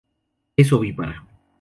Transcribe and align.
Es 0.63 0.73
ovípara. 0.79 1.23